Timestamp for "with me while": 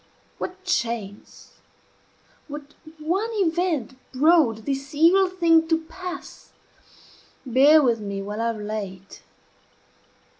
7.83-8.41